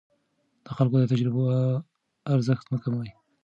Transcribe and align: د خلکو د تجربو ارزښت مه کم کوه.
د 0.65 0.67
خلکو 0.77 0.95
د 1.01 1.05
تجربو 1.11 1.41
ارزښت 2.33 2.65
مه 2.71 2.77
کم 2.83 2.93
کوه. 3.01 3.11